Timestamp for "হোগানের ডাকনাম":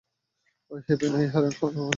1.59-1.89